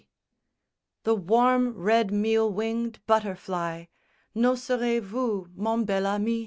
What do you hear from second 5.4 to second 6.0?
mon